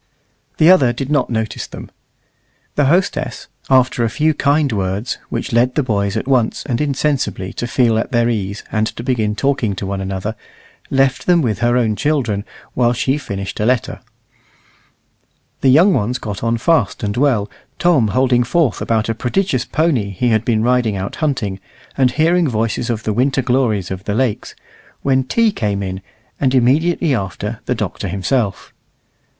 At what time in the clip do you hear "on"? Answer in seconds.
16.43-16.57